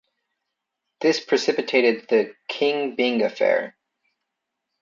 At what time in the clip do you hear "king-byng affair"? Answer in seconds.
2.47-3.75